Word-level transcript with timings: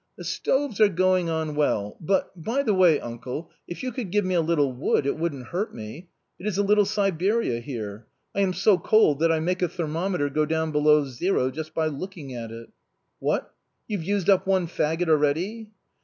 "The 0.17 0.23
stoves 0.23 0.81
are 0.81 0.89
going 0.89 1.29
on 1.29 1.53
well; 1.53 1.95
but, 2.01 2.31
by 2.35 2.63
the 2.63 2.73
way, 2.73 2.99
uncle, 2.99 3.51
if 3.67 3.83
you 3.83 3.91
could 3.91 4.09
give 4.09 4.25
me 4.25 4.33
a 4.33 4.41
little 4.41 4.73
wood, 4.73 5.05
it 5.05 5.15
wouldn't 5.15 5.49
hurt 5.49 5.75
me. 5.75 5.83
It 5.83 5.85
ALI 5.85 5.89
RODOLPHE; 5.93 6.09
OR, 6.09 6.09
THE 6.09 6.15
TURK 6.15 6.39
PERFORCE. 6.39 6.47
57 6.47 6.47
is 6.47 6.57
a 6.57 6.69
little 6.71 6.85
Siberia 6.85 7.59
here. 7.61 8.07
I 8.33 8.39
am 8.41 8.53
so 8.53 8.77
cold^ 8.79 9.19
that 9.19 9.31
I 9.31 9.39
make 9.39 9.61
a 9.61 9.67
ther 9.67 9.85
mometer 9.85 10.33
go 10.33 10.47
down 10.47 10.71
below 10.71 11.05
zero 11.05 11.51
by 11.51 11.55
just 11.55 11.77
looking 11.77 12.33
at 12.33 12.49
it."" 12.49 12.69
What! 13.19 13.53
you've 13.87 14.03
used 14.03 14.27
up 14.31 14.47
one 14.47 14.65
faggot 14.65 15.07
already 15.07 15.69